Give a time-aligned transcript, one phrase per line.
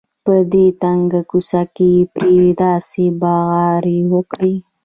[0.25, 4.55] په دې تنګه کوڅه کې یې پرې داسې بغارې وکړې.